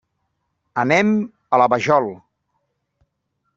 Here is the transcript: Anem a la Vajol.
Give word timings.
Anem 0.83 1.11
a 1.57 1.61
la 1.63 1.69
Vajol. 1.75 2.11